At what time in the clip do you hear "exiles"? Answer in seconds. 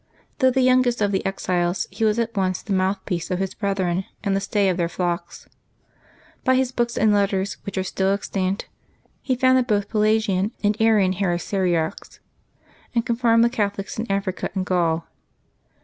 1.27-1.87